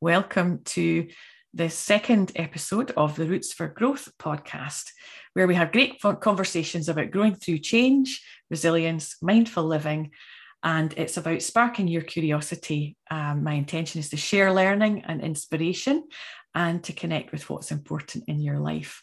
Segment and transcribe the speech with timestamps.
[0.00, 1.06] welcome to
[1.52, 4.92] the second episode of the Roots for Growth podcast,
[5.34, 10.12] where we have great conversations about growing through change, resilience, mindful living,
[10.62, 12.96] and it's about sparking your curiosity.
[13.10, 16.04] Um, my intention is to share learning and inspiration
[16.54, 19.02] and to connect with what's important in your life.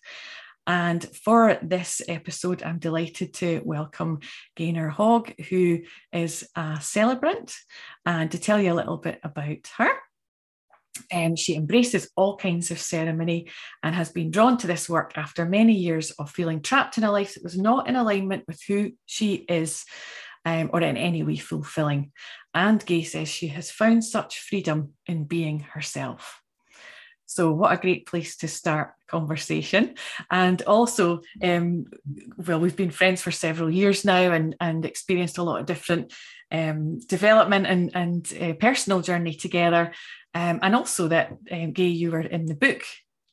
[0.65, 4.19] And for this episode, I'm delighted to welcome
[4.55, 7.55] Gaynor Hogg, who is a celebrant,
[8.03, 9.91] and to tell you a little bit about her.
[11.13, 13.49] Um, she embraces all kinds of ceremony
[13.83, 17.11] and has been drawn to this work after many years of feeling trapped in a
[17.11, 19.85] life that was not in alignment with who she is
[20.45, 22.11] um, or in any way fulfilling.
[22.53, 26.41] And Gay says she has found such freedom in being herself.
[27.25, 29.95] So, what a great place to start conversation.
[30.31, 31.85] And also, um,
[32.37, 36.13] well, we've been friends for several years now and, and experienced a lot of different
[36.51, 39.91] um, development and, and uh, personal journey together.
[40.37, 42.83] Um, and also that, um, Gay, you were in the book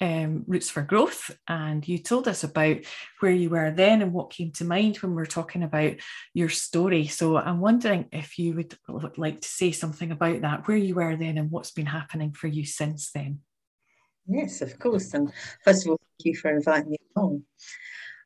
[0.01, 2.79] um, Roots for Growth, and you told us about
[3.21, 5.97] where you were then and what came to mind when we are talking about
[6.33, 7.07] your story.
[7.07, 11.15] So I'm wondering if you would like to say something about that, where you were
[11.15, 13.41] then and what's been happening for you since then.
[14.27, 15.13] Yes, of course.
[15.13, 15.31] And
[15.63, 17.43] first of all, thank you for inviting me along.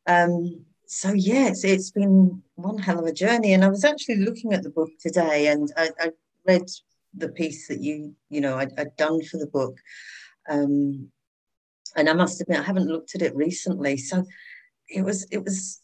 [0.07, 3.55] Um, so yes, it's been one hell of a journey.
[3.55, 6.11] And I was actually looking at the book today, and I, I
[6.47, 6.71] read
[7.15, 9.77] the piece that you you know I, had done for the book.
[10.49, 11.11] Um,
[11.97, 14.25] and I must admit I haven't looked at it recently, so
[14.89, 15.81] it was it was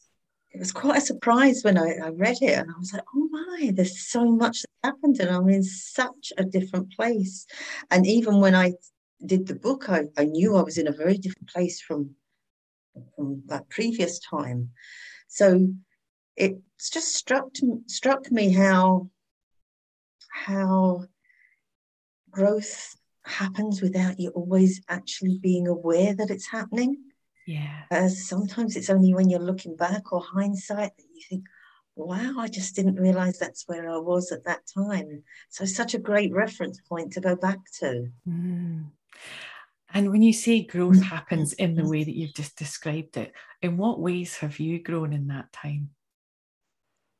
[0.52, 3.28] it was quite a surprise when I, I read it, and I was like, oh
[3.30, 7.46] my, there's so much that happened, and I'm in such a different place.
[7.90, 8.74] And even when I
[9.26, 12.14] did the book, I, I knew I was in a very different place from
[13.16, 14.70] from that previous time.
[15.26, 15.68] So
[16.36, 17.48] it just struck
[17.86, 19.10] struck me how
[20.32, 21.04] how
[22.34, 26.98] growth happens without you always actually being aware that it's happening.
[27.46, 27.82] Yeah.
[27.90, 31.44] As sometimes it's only when you're looking back or hindsight that you think,
[31.96, 35.22] wow, I just didn't realize that's where I was at that time.
[35.50, 38.08] So, such a great reference point to go back to.
[38.28, 38.86] Mm.
[39.92, 43.32] And when you say growth happens in the way that you've just described it,
[43.62, 45.90] in what ways have you grown in that time?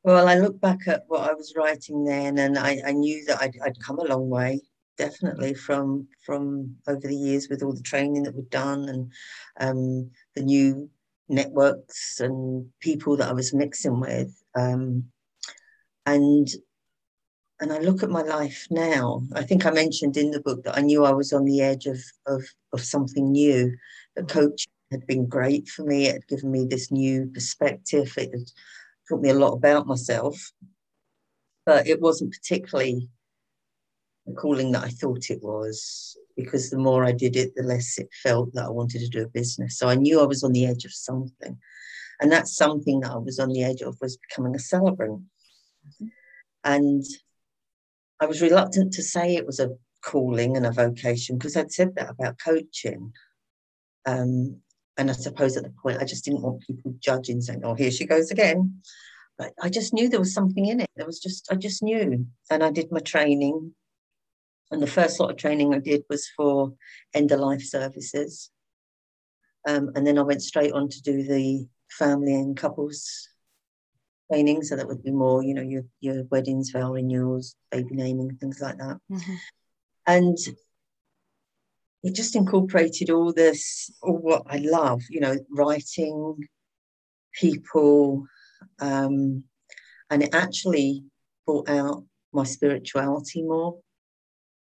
[0.03, 3.41] Well, I look back at what I was writing then, and I, I knew that
[3.41, 4.61] I'd, I'd, come a long way,
[4.97, 9.11] definitely from from over the years with all the training that we've done and
[9.59, 10.89] um, the new
[11.27, 14.31] networks and people that I was mixing with.
[14.55, 15.05] Um,
[16.05, 16.47] and
[17.59, 20.77] and I look at my life now, I think I mentioned in the book that
[20.77, 23.73] I knew I was on the edge of, of, of something new.
[24.15, 24.39] The mm-hmm.
[24.39, 26.07] coach had been great for me.
[26.07, 28.13] It had given me this new perspective.
[28.17, 28.51] It had
[29.07, 30.51] taught me a lot about myself.
[31.65, 33.09] But it wasn't particularly
[34.25, 37.97] the calling that I thought it was, because the more I did it, the less
[37.97, 39.77] it felt that I wanted to do a business.
[39.77, 41.57] So I knew I was on the edge of something.
[42.21, 45.23] And that's something that I was on the edge of was becoming a celebrant.
[46.63, 47.03] And
[48.19, 51.95] I was reluctant to say it was a calling and a vocation because I'd said
[51.95, 53.11] that about coaching.
[54.05, 54.61] Um,
[54.97, 57.91] and I suppose at the point I just didn't want people judging, saying, "Oh, here
[57.91, 58.81] she goes again."
[59.37, 60.89] But I just knew there was something in it.
[60.95, 63.73] There was just I just knew, and I did my training.
[64.71, 66.73] And the first lot of training I did was for
[67.13, 68.51] end of life services,
[69.67, 73.29] um, and then I went straight on to do the family and couples
[74.31, 74.63] training.
[74.63, 78.59] So that would be more, you know, your your weddings, vow renewals, baby naming, things
[78.59, 78.97] like that.
[79.11, 79.35] Mm-hmm.
[80.07, 80.37] And
[82.03, 86.47] it just incorporated all this, all what I love, you know, writing,
[87.33, 88.27] people,
[88.79, 89.43] um,
[90.09, 91.03] and it actually
[91.47, 93.79] brought out my spirituality more,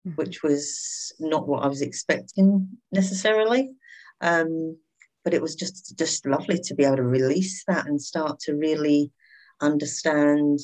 [0.05, 0.15] mm-hmm.
[0.15, 3.71] which was not what I was expecting necessarily.
[4.21, 4.77] Um,
[5.23, 8.53] but it was just just lovely to be able to release that and start to
[8.53, 9.11] really
[9.59, 10.59] understand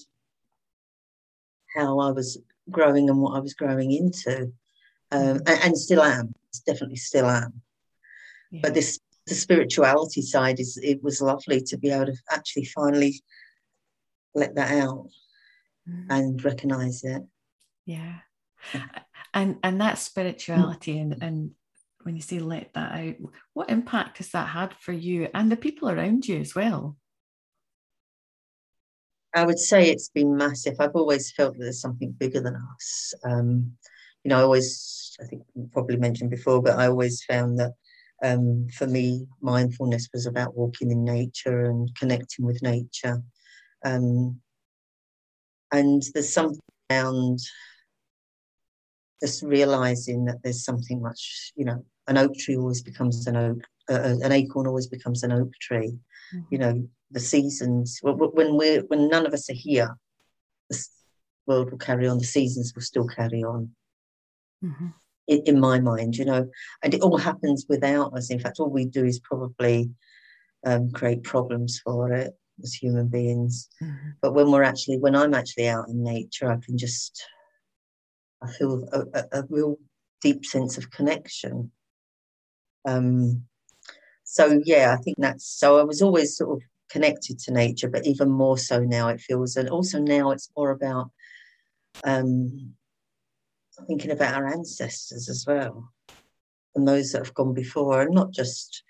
[1.76, 2.38] how I was
[2.70, 4.54] growing and what I was growing into,
[5.12, 6.34] um, and, and, still am.
[6.66, 7.62] Definitely still am.
[8.52, 8.60] Yeah.
[8.64, 13.22] But this the spirituality side is it was lovely to be able to actually finally
[14.36, 15.08] let that out
[15.90, 16.06] mm.
[16.10, 17.24] and recognize it.
[17.86, 18.20] Yeah.
[19.34, 21.02] And and that spirituality mm.
[21.02, 21.52] and and
[22.04, 23.16] when you say let that out,
[23.54, 26.98] what impact has that had for you and the people around you as well?
[29.34, 30.76] I would say it's been massive.
[30.80, 33.14] I've always felt that there's something bigger than us.
[33.24, 33.74] Um,
[34.24, 37.74] you know, I always, I think probably mentioned before, but I always found that
[38.24, 43.24] um, for me, mindfulness was about walking in nature and connecting with nature.
[43.86, 44.42] Um,
[45.72, 46.60] and there's something
[46.92, 47.40] around
[49.22, 53.64] just realizing that there's something much, you know, an oak tree always becomes an oak,
[53.90, 55.94] uh, an acorn always becomes an oak tree.
[56.34, 56.40] Mm-hmm.
[56.50, 59.96] You know, the seasons when we're when none of us are here,
[60.70, 60.86] the
[61.46, 62.18] world will carry on.
[62.18, 63.70] The seasons will still carry on.
[64.64, 64.88] Mm-hmm.
[65.28, 66.50] In, in, my mind, you know,
[66.84, 68.32] and it all happens without us.
[68.32, 69.90] In fact, all we do is probably
[70.66, 73.70] um, create problems for it as human beings.
[73.82, 74.10] Mm-hmm.
[74.22, 77.24] But when we're actually, when I'm actually out in nature, I can just
[78.42, 79.78] I feel a, a, a real
[80.22, 81.72] deep sense of connection.
[82.86, 83.44] Um,
[84.24, 85.80] so yeah, I think that's so.
[85.80, 89.56] I was always sort of connected to nature, but even more so now it feels,
[89.56, 91.12] and also now it's more about
[92.04, 92.74] um,
[93.88, 95.92] thinking about our ancestors as well,
[96.76, 98.84] and those that have gone before, and not just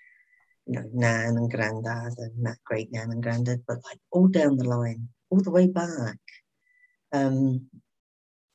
[0.66, 4.56] you know Nan and Grandad and that great Nan and Grandad, but like all down
[4.56, 6.18] the line, all the way back.
[7.12, 7.68] Um,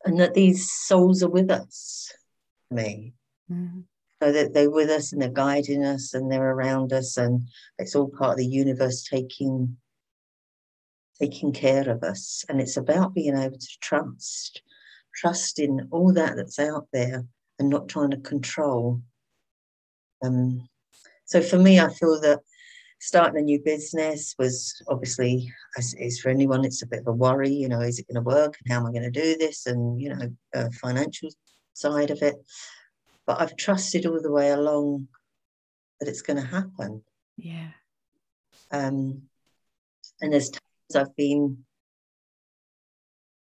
[0.05, 2.11] and that these souls are with us,
[2.69, 3.13] me.
[3.51, 3.81] Mm-hmm.
[4.21, 7.47] So that they're with us and they're guiding us and they're around us, and
[7.77, 9.77] it's all part of the universe taking
[11.19, 12.45] taking care of us.
[12.49, 14.61] And it's about being able to trust,
[15.15, 17.25] trust in all that that's out there,
[17.59, 19.01] and not trying to control.
[20.23, 20.67] Um,
[21.25, 22.39] so for me, I feel that
[22.99, 27.11] starting a new business was obviously as is for anyone it's a bit of a
[27.11, 29.37] worry you know is it going to work and how am i going to do
[29.37, 31.29] this and you know a financial
[31.73, 32.35] side of it.
[33.25, 35.07] But i've trusted all the way along
[35.99, 37.03] that it's going to happen.
[37.37, 37.69] Yeah.
[38.71, 39.23] Um
[40.21, 41.63] and there's times i've been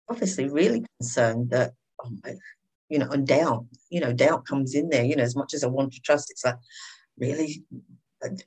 [0.08, 1.72] obviously really concerned that
[2.04, 2.34] oh my,
[2.88, 5.64] you know and doubt you know doubt comes in there you know as much as
[5.64, 6.56] i want to trust it's like
[7.18, 7.62] really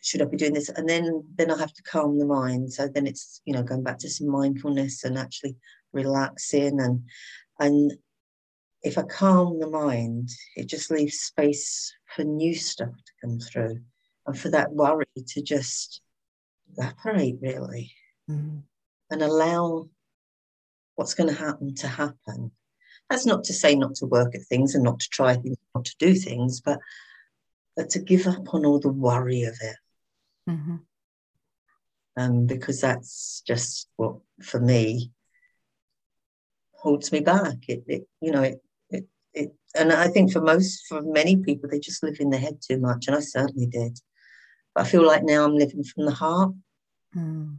[0.02, 0.70] should I be doing this?
[0.70, 2.74] And then then I have to calm the mind.
[2.74, 5.56] So then it's you know going back to some mindfulness and actually
[5.94, 7.04] relaxing and
[7.60, 7.94] and
[8.84, 13.80] if I calm the mind, it just leaves space for new stuff to come through
[14.26, 16.02] and for that worry to just
[16.72, 17.92] evaporate really
[18.30, 18.60] mm-hmm.
[19.10, 19.90] and allow
[20.96, 22.52] what's going to happen to happen.
[23.10, 25.86] That's not to say not to work at things and not to try things, not
[25.86, 26.80] to do things, but
[27.78, 29.76] but to give up on all the worry of it.
[30.50, 30.76] Mm-hmm.
[32.18, 35.12] Um, because that's just what, for me,
[36.74, 37.58] holds me back.
[37.68, 41.70] It, it you know, it, it, it, and I think for most, for many people,
[41.70, 44.00] they just live in their head too much, and I certainly did.
[44.74, 46.54] But I feel like now I'm living from the heart,
[47.16, 47.58] mm.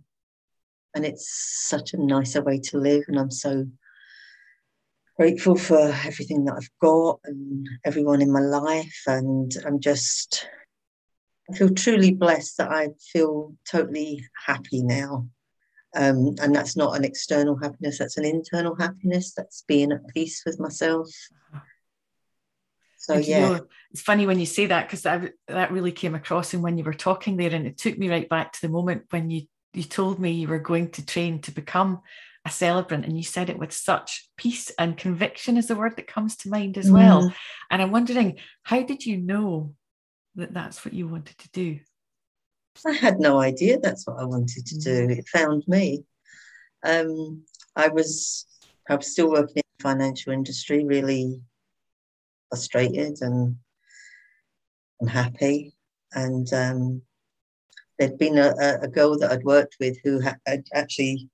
[0.95, 1.31] and it's
[1.69, 3.67] such a nicer way to live, and I'm so
[5.19, 9.03] grateful for everything that I've got and everyone in my life.
[9.07, 10.49] And I'm just,
[11.51, 15.29] I feel truly blessed that I feel totally happy now.
[15.97, 19.33] Um, and that's not an external happiness, that's an internal happiness.
[19.35, 21.09] That's being at peace with myself.
[22.99, 23.41] So, yeah.
[23.41, 26.77] Know, it's funny when you say that because that, that really came across and when
[26.79, 27.55] you were talking there.
[27.55, 29.43] And it took me right back to the moment when you,
[29.73, 32.03] you told me you were going to train to become
[32.49, 36.07] a celebrant and you said it with such peace and conviction is the word that
[36.07, 37.23] comes to mind as well.
[37.23, 37.35] Mm.
[37.71, 39.75] and i'm wondering how did you know
[40.35, 41.81] that that's what you wanted to do?
[42.87, 45.07] I had no idea that's what i wanted to do.
[45.07, 45.19] Mm.
[45.19, 46.05] it found me.
[46.85, 47.43] Um,
[47.77, 48.47] i was
[48.89, 51.41] i was still working in the financial industry really
[52.49, 53.57] frustrated and
[55.01, 55.75] unhappy.
[56.15, 57.03] And um,
[57.99, 61.29] there'd been a, a, girl that I'd worked with who had actually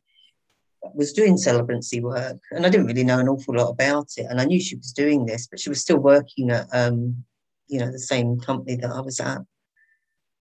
[0.95, 4.26] was doing celebrancy work, and I didn't really know an awful lot about it.
[4.29, 7.25] And I knew she was doing this, but she was still working at, um,
[7.69, 9.41] you know, the same company that I was at,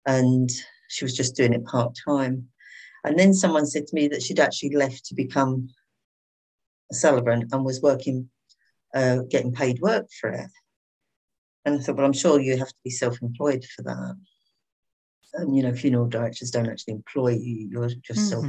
[0.06, 0.50] and
[0.90, 2.48] she was just doing it part time.
[3.04, 5.70] And then someone said to me that she'd actually left to become
[6.92, 8.30] a celebrant and was working,
[8.96, 10.50] uh, getting paid work for it.
[11.66, 14.16] And I thought, well, I'm sure you have to be self-employed for that.
[15.36, 18.42] And you know, funeral directors don't actually employ you; you're just mm-hmm.
[18.42, 18.46] self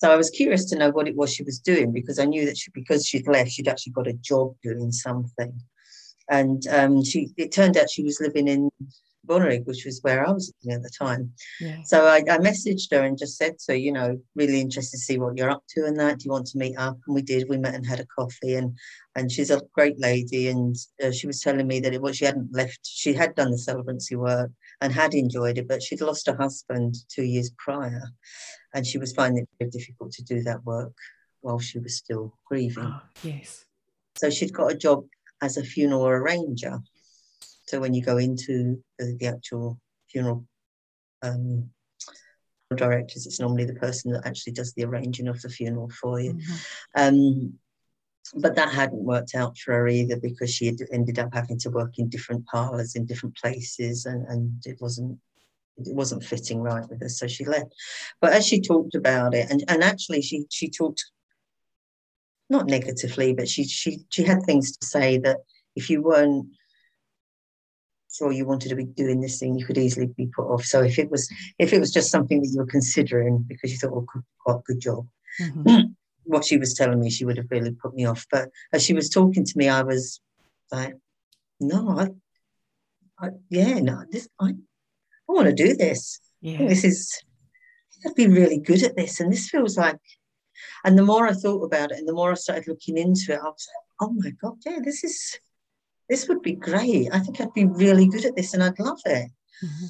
[0.00, 2.46] so I was curious to know what it was she was doing because I knew
[2.46, 5.52] that she, because she'd left, she'd actually got a job doing something.
[6.30, 8.70] And um, she, it turned out she was living in
[9.26, 11.32] Bonnyrigg, which was where I was living at the time.
[11.60, 11.82] Yeah.
[11.84, 15.18] So I, I, messaged her and just said so, you know, really interested to see
[15.18, 16.18] what you're up to and that.
[16.18, 16.96] Do you want to meet up?
[17.06, 17.48] And we did.
[17.48, 18.54] We met and had a coffee.
[18.54, 18.78] And
[19.16, 20.48] and she's a great lady.
[20.48, 22.80] And uh, she was telling me that it was she hadn't left.
[22.84, 26.94] She had done the celebrancy work and had enjoyed it, but she'd lost her husband
[27.08, 28.04] two years prior,
[28.74, 30.92] and she was finding it very difficult to do that work
[31.40, 32.94] while she was still grieving.
[33.22, 33.64] Yes.
[34.16, 35.04] So she'd got a job
[35.40, 36.80] as a funeral arranger.
[37.66, 39.78] So when you go into the, the actual
[40.10, 40.44] funeral
[41.22, 41.70] um,
[42.74, 46.34] directors, it's normally the person that actually does the arranging of the funeral for you.
[46.34, 46.54] Mm-hmm.
[46.96, 47.54] Um,
[48.34, 51.70] but that hadn't worked out for her either because she had ended up having to
[51.70, 55.18] work in different parlors in different places and, and it wasn't
[55.78, 57.72] it wasn't fitting right with her so she left
[58.20, 61.04] but as she talked about it and, and actually she she talked
[62.48, 65.38] not negatively but she she she had things to say that
[65.76, 66.46] if you weren't
[68.12, 70.82] sure you wanted to be doing this thing you could easily be put off so
[70.82, 73.92] if it was if it was just something that you were considering because you thought
[73.92, 75.06] well good, quite good job
[75.40, 75.76] mm-hmm.
[76.30, 78.26] what she was telling me, she would have really put me off.
[78.30, 80.20] But as she was talking to me, I was
[80.70, 80.94] like,
[81.58, 84.54] no, I, I yeah, no, this, I,
[85.30, 86.20] I want to do this.
[86.40, 86.66] Yeah.
[86.66, 87.22] This is,
[88.04, 89.20] I'd be really good at this.
[89.20, 89.98] And this feels like,
[90.84, 93.40] and the more I thought about it and the more I started looking into it,
[93.40, 95.38] I was like, oh my God, yeah, this is,
[96.08, 97.08] this would be great.
[97.12, 99.30] I think I'd be really good at this and I'd love it.
[99.64, 99.86] Mm-hmm.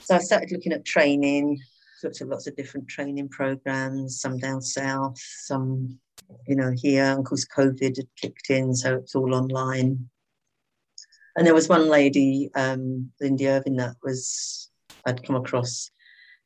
[0.00, 1.60] So I started looking at training,
[2.02, 5.98] looked at lots of different training programs, some down south, some,
[6.48, 7.16] you know, here.
[7.18, 10.08] Of course, COVID had kicked in, so it's all online.
[11.36, 14.70] And there was one lady, um, Lindy Irving, that was
[15.06, 15.90] I'd come across,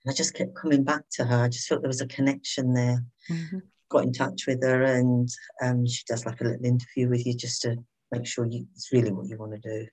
[0.04, 1.44] and I just kept coming back to her.
[1.44, 3.04] I just felt there was a connection there.
[3.30, 3.58] Mm-hmm.
[3.90, 5.28] Got in touch with her, and
[5.62, 7.76] um, she does like a little interview with you just to
[8.12, 9.86] make sure you, it's really what you want to do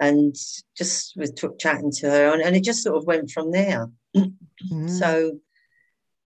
[0.00, 0.34] and
[0.76, 3.88] just was took chatting to her and, and it just sort of went from there
[4.16, 4.90] mm.
[4.90, 5.38] so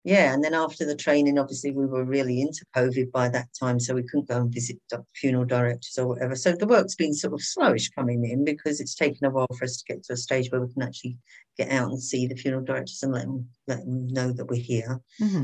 [0.03, 3.79] yeah and then after the training obviously we were really into covid by that time
[3.79, 4.77] so we couldn't go and visit
[5.13, 8.95] funeral directors or whatever so the work's been sort of slowish coming in because it's
[8.95, 11.17] taken a while for us to get to a stage where we can actually
[11.57, 14.61] get out and see the funeral directors and let them let them know that we're
[14.61, 15.43] here mm-hmm.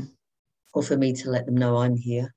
[0.74, 2.34] or for me to let them know i'm here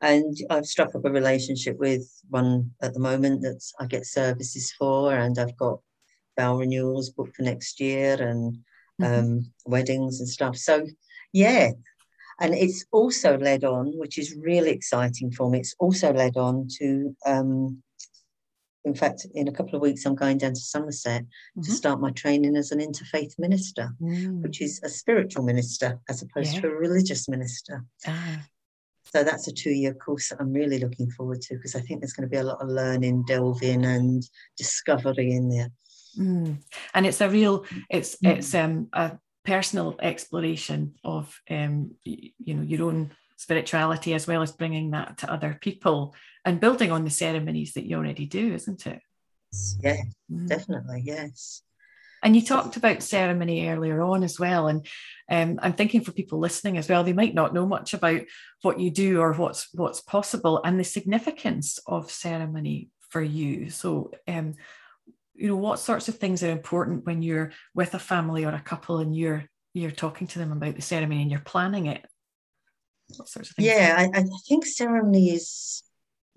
[0.00, 4.72] and I've struck up a relationship with one at the moment that I get services
[4.72, 5.80] for, and I've got
[6.38, 8.58] vow renewals booked for next year and
[9.00, 9.04] mm-hmm.
[9.04, 10.56] um, weddings and stuff.
[10.56, 10.86] So,
[11.36, 11.72] yeah.
[12.40, 16.68] And it's also led on, which is really exciting for me, it's also led on
[16.78, 17.82] to, um,
[18.84, 21.62] in fact, in a couple of weeks, I'm going down to Somerset mm-hmm.
[21.62, 24.42] to start my training as an interfaith minister, mm.
[24.42, 26.60] which is a spiritual minister as opposed yeah.
[26.60, 27.84] to a religious minister.
[28.06, 28.46] Ah.
[29.04, 32.00] So that's a two year course that I'm really looking forward to because I think
[32.00, 34.22] there's going to be a lot of learning, delving, and
[34.56, 35.70] discovery in there.
[36.18, 36.58] Mm.
[36.94, 38.36] And it's a real, it's mm.
[38.36, 44.52] it's um, a personal exploration of um, you know your own spirituality as well as
[44.52, 48.86] bringing that to other people and building on the ceremonies that you already do, isn't
[48.86, 49.00] it?
[49.80, 50.46] Yeah, mm.
[50.46, 51.62] definitely, yes.
[52.22, 54.68] And you talked about ceremony earlier on as well.
[54.68, 54.86] And
[55.30, 58.22] um, I'm thinking for people listening as well, they might not know much about
[58.62, 63.70] what you do or what's what's possible and the significance of ceremony for you.
[63.70, 64.54] So um,
[65.36, 68.60] you know, what sorts of things are important when you're with a family or a
[68.60, 72.04] couple and you're you're talking to them about the ceremony and you're planning it?
[73.16, 73.68] What sorts of things?
[73.68, 75.82] Yeah, I, I think ceremony is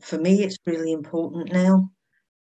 [0.01, 1.91] for me it's really important now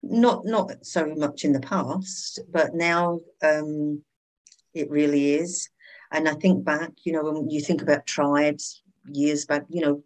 [0.03, 4.03] not not so much in the past, but now um,
[4.74, 5.70] it really is.
[6.12, 8.81] And I think back, you know, when you think about tribes
[9.12, 10.03] years back, you know,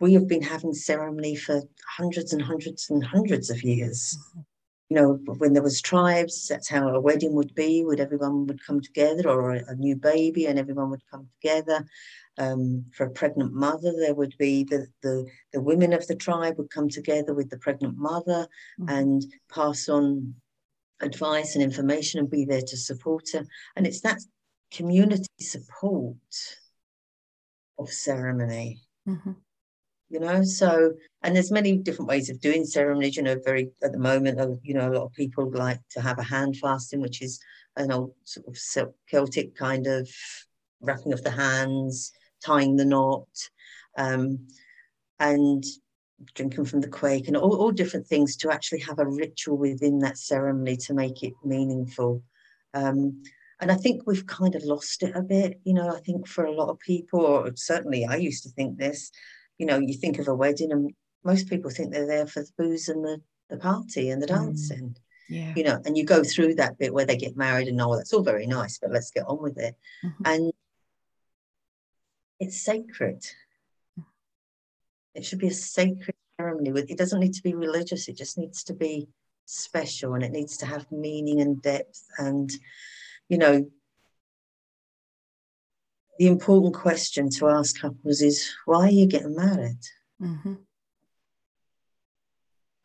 [0.00, 1.62] we have been having ceremony for
[1.96, 4.16] hundreds and hundreds and hundreds of years.
[4.90, 7.84] You know, when there was tribes, that's how a wedding would be.
[7.84, 11.86] Would everyone would come together, or a, a new baby, and everyone would come together
[12.38, 16.56] um, for a pregnant mother, there would be the, the, the, women of the tribe
[16.56, 18.46] would come together with the pregnant mother
[18.80, 18.88] mm-hmm.
[18.88, 20.34] and pass on
[21.00, 23.44] advice and information and be there to support her.
[23.76, 24.20] And it's that
[24.70, 26.16] community support
[27.78, 28.82] of ceremony.
[29.08, 29.32] Mm-hmm.
[30.10, 33.16] You know, so and there's many different ways of doing ceremonies.
[33.16, 36.00] You know, very at the moment, uh, you know, a lot of people like to
[36.00, 37.40] have a hand fasting, which is
[37.76, 38.56] an old sort of
[39.06, 40.08] Celtic kind of
[40.80, 42.12] wrapping of the hands,
[42.44, 43.28] tying the knot,
[43.96, 44.46] um,
[45.20, 45.64] and
[46.34, 49.98] drinking from the quaich, and all, all, different things to actually have a ritual within
[50.00, 52.22] that ceremony to make it meaningful.
[52.74, 53.22] Um,
[53.60, 55.60] and I think we've kind of lost it a bit.
[55.64, 58.78] You know, I think for a lot of people, or certainly I used to think
[58.78, 59.10] this,
[59.58, 60.92] you know, you think of a wedding and
[61.24, 64.36] most people think they're there for the booze and the, the party and the mm.
[64.36, 64.96] dancing.
[65.28, 65.52] Yeah.
[65.54, 68.14] You know, and you go through that bit where they get married and oh, that's
[68.14, 69.76] all very nice, but let's get on with it.
[70.02, 70.22] Mm-hmm.
[70.24, 70.52] And
[72.40, 73.26] it's sacred.
[75.14, 76.72] It should be a sacred ceremony.
[76.72, 78.08] With it doesn't need to be religious.
[78.08, 79.08] It just needs to be
[79.44, 82.04] special, and it needs to have meaning and depth.
[82.18, 82.50] And
[83.28, 83.68] you know,
[86.18, 89.78] the important question to ask couples is, why are you getting married?
[90.20, 90.54] Mm-hmm.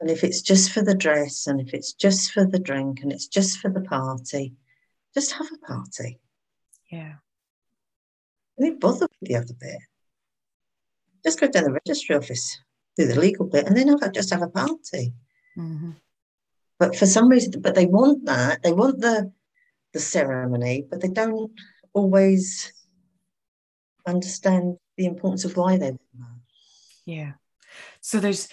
[0.02, 3.12] And if it's just for the dress, and if it's just for the drink, and
[3.12, 4.54] it's just for the party,
[5.14, 6.20] just have a party.
[6.92, 7.14] Yeah.
[8.60, 9.80] Don't bother with the other bit.
[11.24, 12.60] Just go down the registry office.
[12.96, 15.14] do the legal bit, and then just have a party.
[15.58, 15.92] Mm-hmm.
[16.80, 18.62] But for some reason, but they want that.
[18.64, 19.32] They want the
[19.94, 21.52] the ceremony, but they don't
[21.94, 22.74] always
[24.08, 26.00] understand the importance of why they that.
[27.06, 27.34] Yeah.
[28.02, 28.48] So there's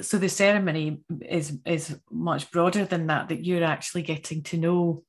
[0.00, 3.28] so the ceremony is is much broader than that.
[3.28, 5.04] That you're actually getting to know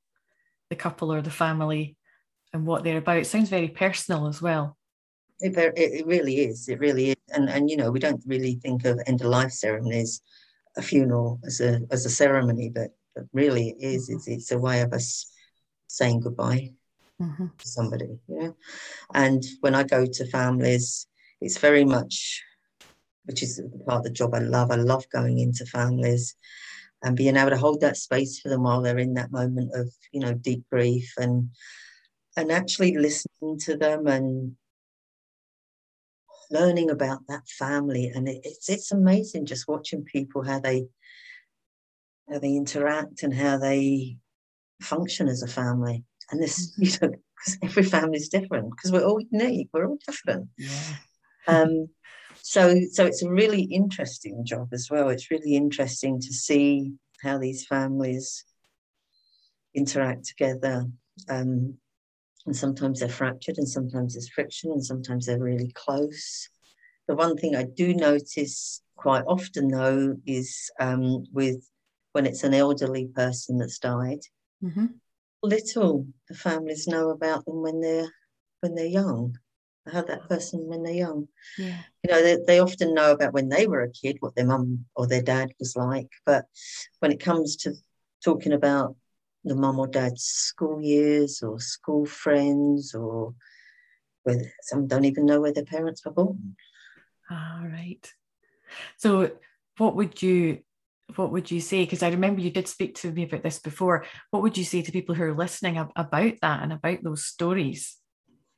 [0.69, 1.97] the couple or the family
[2.53, 3.17] and what they're about.
[3.17, 4.77] It sounds very personal as well.
[5.39, 6.67] It, it really is.
[6.67, 7.15] It really is.
[7.33, 10.21] And and you know we don't really think of end of life ceremonies,
[10.77, 14.09] a funeral as a as a ceremony, but but really it is.
[14.09, 14.17] Mm-hmm.
[14.17, 15.31] It's it's a way of us
[15.87, 16.73] saying goodbye
[17.21, 17.45] mm-hmm.
[17.63, 18.19] somebody.
[18.27, 18.55] You know,
[19.13, 21.07] and when I go to families,
[21.41, 22.43] it's very much,
[23.25, 24.71] which is part of the job I love.
[24.71, 26.35] I love going into families
[27.03, 29.91] and being able to hold that space for them while they're in that moment of
[30.11, 31.49] you know deep grief and
[32.35, 34.55] and actually listening to them and
[36.49, 40.87] learning about that family and it, it's it's amazing just watching people how they
[42.29, 44.17] how they interact and how they
[44.81, 49.05] function as a family and this you know because every family is different because we're
[49.05, 50.69] all unique we're all different yeah.
[51.47, 51.87] um
[52.41, 56.91] so so it's a really interesting job as well it's really interesting to see
[57.21, 58.45] how these families
[59.73, 60.85] interact together
[61.29, 61.75] um,
[62.45, 66.49] and sometimes they're fractured and sometimes there's friction and sometimes they're really close
[67.07, 71.69] the one thing i do notice quite often though is um, with
[72.13, 74.21] when it's an elderly person that's died
[74.63, 74.87] mm-hmm.
[75.47, 78.11] Little the families know about them when they're
[78.61, 79.37] when they're young
[79.91, 81.27] how that person when they're young.
[81.57, 81.79] Yeah.
[82.03, 84.85] You know, they, they often know about when they were a kid, what their mum
[84.95, 86.09] or their dad was like.
[86.25, 86.45] But
[86.99, 87.73] when it comes to
[88.23, 88.95] talking about
[89.43, 93.33] the mum or dad's school years or school friends or
[94.23, 96.55] where some don't even know where their parents were born.
[97.31, 97.97] All ah.
[98.97, 99.31] So
[99.77, 100.59] what would you
[101.15, 101.83] what would you say?
[101.83, 104.05] Because I remember you did speak to me about this before.
[104.31, 107.97] What would you say to people who are listening about that and about those stories?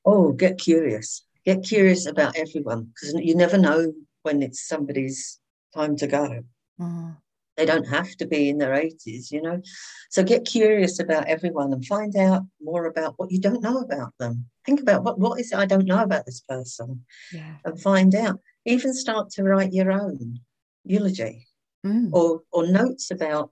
[0.05, 1.25] oh, get curious.
[1.45, 5.39] Get curious about everyone because you never know when it's somebody's
[5.73, 6.43] time to go.
[6.79, 7.17] Mm.
[7.57, 9.61] They don't have to be in their 80s, you know.
[10.09, 14.13] So get curious about everyone and find out more about what you don't know about
[14.17, 14.45] them.
[14.65, 17.55] Think about what, what is it I don't know about this person yeah.
[17.65, 18.39] and find out.
[18.65, 20.39] Even start to write your own
[20.85, 21.47] eulogy
[21.85, 22.09] mm.
[22.11, 23.51] or, or notes about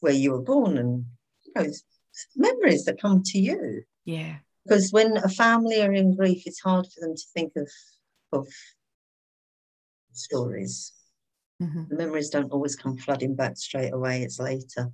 [0.00, 1.06] where you were born and
[1.44, 1.70] you know,
[2.36, 3.82] memories that come to you.
[4.04, 7.70] Yeah because when a family are in grief, it's hard for them to think of
[8.32, 8.48] of
[10.12, 10.92] stories.
[11.62, 11.84] Mm-hmm.
[11.88, 14.22] The memories don't always come flooding back straight away.
[14.22, 14.90] It's later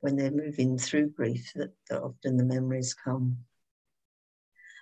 [0.00, 3.38] when they're moving through grief that, that often the memories come.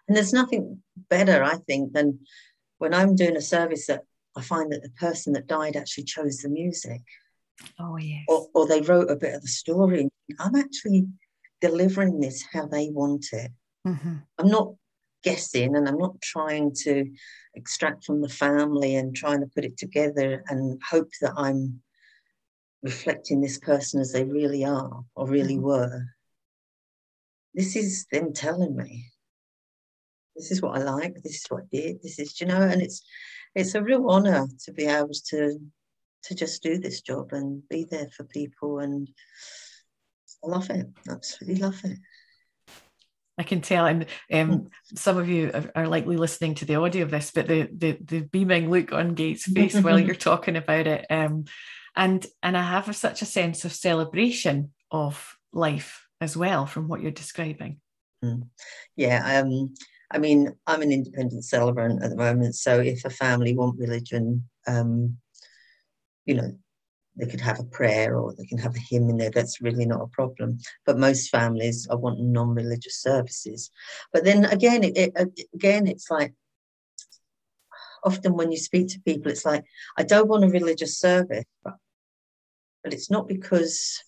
[0.07, 2.21] And there's nothing better, I think, than
[2.79, 4.05] when I'm doing a service that
[4.39, 7.03] I find that the person that died actually chose the music.
[7.81, 8.25] Oh, yes.
[8.29, 10.09] Or, or they wrote a bit of the story.
[10.39, 11.09] I'm actually
[11.61, 13.51] delivering this how they want it.
[13.85, 14.15] Mm-hmm.
[14.39, 14.75] I'm not
[15.25, 17.11] guessing and I'm not trying to
[17.55, 21.81] extract from the family and trying to put it together and hope that I'm
[22.83, 25.65] reflecting this person as they really are or really mm-hmm.
[25.65, 26.05] were.
[27.55, 29.07] This is them telling me.
[30.39, 31.15] This is what I like.
[31.23, 32.03] This is what I did.
[32.03, 33.03] This is, you know, and it's
[33.55, 35.59] it's a real honour to be able to
[36.25, 39.09] to just do this job and be there for people and
[40.45, 40.87] I love it.
[41.09, 41.99] Absolutely love it.
[43.39, 47.13] I can tell, and um, some of you are, likely listening to the audio of
[47.13, 51.07] this, but the the, the beaming look on Gay's face while you're talking about it,
[51.09, 51.45] um,
[51.95, 57.01] and and I have such a sense of celebration of life as well from what
[57.01, 57.81] you're describing.
[58.25, 58.49] Mm.
[58.97, 59.75] Yeah, um,
[60.11, 64.49] I mean, I'm an independent celebrant at the moment, so if a family want religion,
[64.67, 65.19] um,
[66.25, 66.59] you know,
[67.19, 69.31] they could have a prayer or they can have a hymn in there.
[69.31, 70.59] That's really not a problem.
[70.87, 73.71] But most families are wanting non-religious services.
[74.13, 76.33] But then again, it, it, again, it's like
[78.05, 79.65] often when you speak to people, it's like
[79.97, 81.75] I don't want a religious service, but,
[82.85, 84.03] but it's not because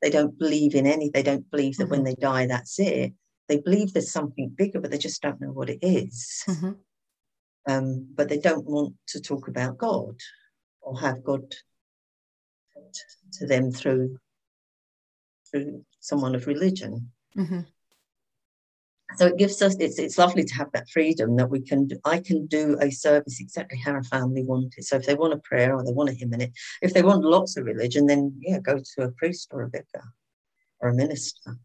[0.00, 1.10] they don't believe in any.
[1.10, 1.90] They don't believe that mm-hmm.
[1.90, 3.12] when they die, that's it.
[3.50, 6.44] They believe there's something bigger, but they just don't know what it is.
[6.48, 6.70] Mm-hmm.
[7.68, 10.14] Um, but they don't want to talk about God
[10.80, 11.52] or have God
[13.32, 14.18] to them through
[15.50, 17.10] through someone of religion.
[17.36, 17.62] Mm-hmm.
[19.16, 22.20] So it gives us it's it's lovely to have that freedom that we can I
[22.20, 24.84] can do a service exactly how a family want it.
[24.84, 27.02] So if they want a prayer or they want a hymn in it, if they
[27.02, 30.04] want lots of religion, then yeah, go to a priest or a vicar
[30.78, 31.58] or a minister.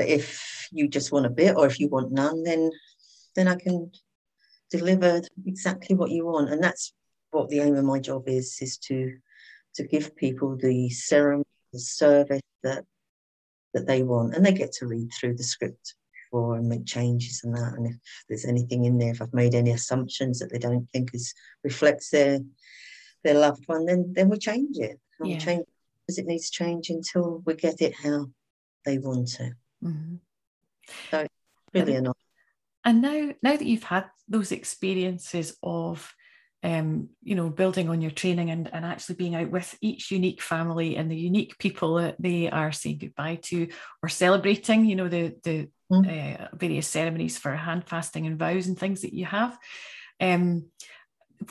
[0.00, 2.70] But if you just want a bit or if you want none, then
[3.36, 3.92] then I can
[4.70, 6.48] deliver exactly what you want.
[6.48, 6.94] And that's
[7.32, 9.18] what the aim of my job is is to
[9.74, 12.86] to give people the ceremony, the service that
[13.74, 17.42] that they want, and they get to read through the script before and make changes
[17.44, 17.74] and that.
[17.74, 21.10] And if there's anything in there, if I've made any assumptions that they don't think
[21.12, 22.38] is reflects their
[23.22, 24.98] their loved one, then then we change it.
[25.22, 25.36] Yeah.
[25.36, 25.66] change
[26.06, 28.30] because it needs to change until we get it how
[28.86, 29.52] they want it.
[29.84, 30.16] Mm-hmm.
[31.10, 31.26] So
[31.74, 32.08] really and,
[32.84, 36.12] and now now that you've had those experiences of
[36.62, 40.42] um, you know, building on your training and, and actually being out with each unique
[40.42, 43.68] family and the unique people that they are saying goodbye to
[44.02, 46.40] or celebrating, you know, the the mm.
[46.40, 49.58] uh, various ceremonies for hand fasting and vows and things that you have.
[50.20, 50.66] Um,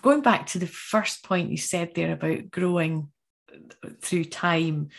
[0.01, 3.09] going back to the first point you said there about growing
[4.01, 4.89] through time,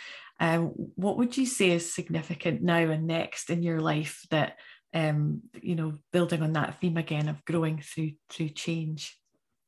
[0.40, 4.56] um, what would you say is significant now and next in your life that
[4.92, 9.18] um, you know, building on that theme again of growing through through change?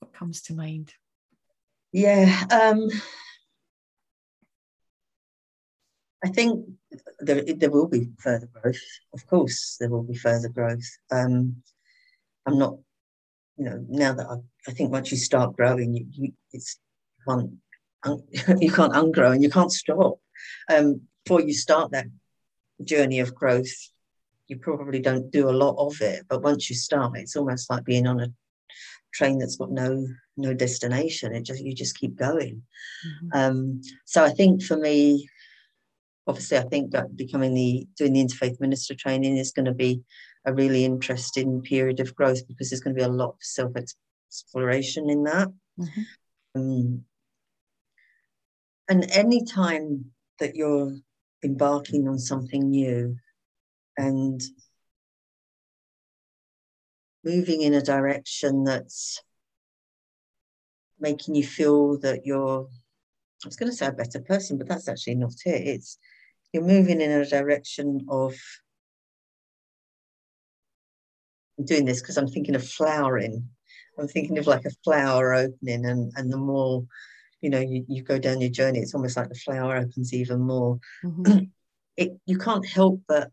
[0.00, 0.92] What comes to mind?
[1.92, 2.88] Yeah, um,
[6.24, 6.66] I think
[7.20, 8.80] there, there will be further growth.
[9.12, 10.88] Of course, there will be further growth.
[11.10, 11.62] Um,
[12.46, 12.78] I'm not,
[13.56, 14.36] you know, now that I,
[14.68, 16.78] I think once you start growing, you, you it's
[17.18, 17.50] you can't
[18.62, 20.18] you can't ungrow and you can't stop.
[20.70, 22.06] Um, before you start that
[22.84, 23.72] journey of growth,
[24.48, 26.26] you probably don't do a lot of it.
[26.28, 28.28] But once you start, it's almost like being on a
[29.12, 31.34] train that's got no no destination.
[31.34, 32.62] It just you just keep going.
[33.06, 33.38] Mm-hmm.
[33.38, 35.28] Um, so I think for me,
[36.26, 40.02] obviously, I think that becoming the doing the interfaith minister training is going to be
[40.44, 43.72] a really interesting period of growth because there's going to be a lot of self
[43.76, 45.48] exploration in that.
[45.78, 46.02] Mm-hmm.
[46.54, 47.04] Um,
[48.88, 50.06] and any time
[50.42, 50.92] that you're
[51.44, 53.16] embarking on something new
[53.96, 54.40] and
[57.24, 59.22] moving in a direction that's
[60.98, 62.66] making you feel that you're
[63.44, 65.66] I was going to say a better person, but that's actually not it.
[65.66, 65.98] It's
[66.52, 68.34] you're moving in a direction of
[71.56, 73.48] I'm doing this because I'm thinking of flowering.
[73.96, 76.84] I'm thinking of like a flower opening, and and the more
[77.42, 80.40] you know you, you go down your journey, it's almost like the flower opens even
[80.40, 80.78] more.
[81.04, 81.44] Mm-hmm.
[81.96, 83.30] it you can't help but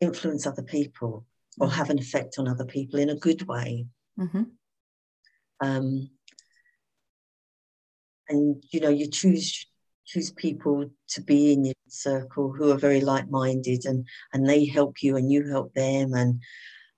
[0.00, 1.26] influence other people
[1.60, 3.86] or have an effect on other people in a good way.
[4.18, 4.42] Mm-hmm.
[5.60, 6.10] Um,
[8.28, 9.66] and you know, you choose
[10.04, 15.02] choose people to be in your circle who are very like-minded and and they help
[15.02, 16.40] you and you help them and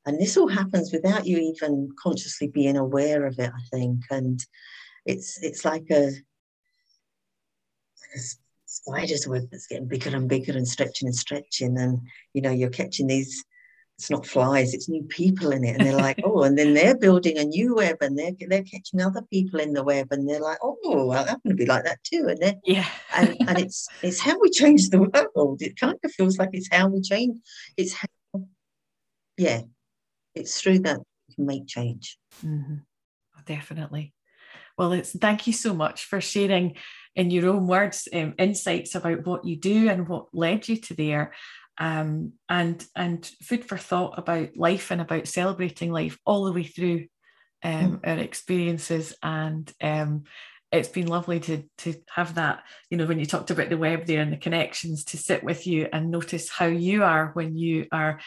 [0.06, 4.00] and this all happens without you even consciously being aware of it i think.
[4.10, 4.44] And
[5.06, 6.14] it's it's like a, like
[8.16, 8.20] a
[8.66, 11.78] spider's web that's getting bigger and bigger and stretching and stretching.
[11.78, 12.00] And
[12.32, 13.44] you know you're catching these
[13.96, 15.76] it's not flies it's new people in it.
[15.76, 19.00] And they're like oh and then they're building a new web and they're they're catching
[19.00, 20.08] other people in the web.
[20.10, 22.88] And they're like oh well, i'm going to be like that too and then yeah.
[23.14, 25.62] and, and it's it's how we change the world.
[25.62, 27.36] It kind of feels like it's how we change
[27.76, 28.08] it's how
[29.36, 29.62] yeah
[30.34, 32.76] it's through that you can make change mm-hmm.
[33.46, 34.12] definitely
[34.76, 36.76] well it's thank you so much for sharing
[37.16, 40.94] in your own words um, insights about what you do and what led you to
[40.94, 41.32] there
[41.78, 46.64] um, and and food for thought about life and about celebrating life all the way
[46.64, 47.06] through
[47.62, 48.08] um, mm.
[48.08, 50.24] our experiences and um,
[50.70, 54.06] it's been lovely to to have that you know when you talked about the web
[54.06, 57.86] there and the connections to sit with you and notice how you are when you
[57.92, 58.20] are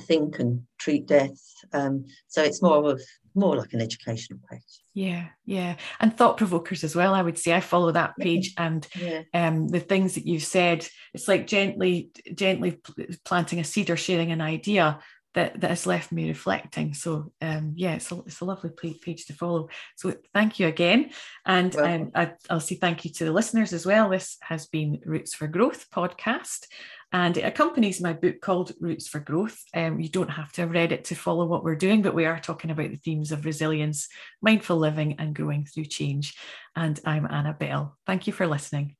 [0.00, 1.40] think and treat death.
[1.72, 3.02] Um, so it's more of
[3.34, 4.62] more like an educational page.
[4.94, 7.14] Yeah, yeah, and thought provokers as well.
[7.14, 9.22] I would say I follow that page, and yeah.
[9.34, 12.80] um, the things that you've said, it's like gently, gently
[13.24, 14.98] planting a seed or sharing an idea
[15.34, 16.94] that, that has left me reflecting.
[16.94, 19.68] So um, yeah, it's a, it's a lovely page to follow.
[19.96, 21.10] So thank you again.
[21.46, 24.10] And um, I, will say thank you to the listeners as well.
[24.10, 26.66] This has been Roots for Growth podcast.
[27.12, 29.58] And it accompanies my book called Roots for Growth.
[29.74, 32.24] Um, you don't have to have read it to follow what we're doing, but we
[32.24, 34.08] are talking about the themes of resilience,
[34.40, 36.36] mindful living, and growing through change.
[36.76, 37.96] And I'm Anna Bell.
[38.06, 38.96] Thank you for listening.